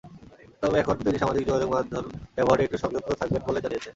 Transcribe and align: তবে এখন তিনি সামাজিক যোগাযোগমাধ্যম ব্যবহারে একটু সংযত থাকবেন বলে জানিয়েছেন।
তবে 0.61 0.75
এখন 0.79 0.95
তিনি 1.05 1.17
সামাজিক 1.19 1.43
যোগাযোগমাধ্যম 1.47 2.05
ব্যবহারে 2.35 2.61
একটু 2.65 2.77
সংযত 2.83 3.07
থাকবেন 3.19 3.41
বলে 3.47 3.63
জানিয়েছেন। 3.63 3.89